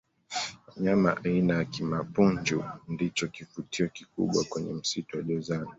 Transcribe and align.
wanyama 0.67 1.17
aina 1.25 1.53
ya 1.55 1.65
kimapunju 1.65 2.63
ndicho 2.87 3.27
kivutio 3.27 3.89
kikubwa 3.89 4.43
kwenye 4.43 4.73
msitu 4.73 5.17
wa 5.17 5.23
jozani 5.23 5.67